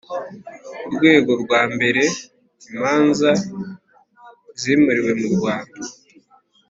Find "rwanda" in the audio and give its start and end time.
5.35-5.77